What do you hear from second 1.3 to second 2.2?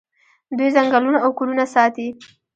کورونه ساتي.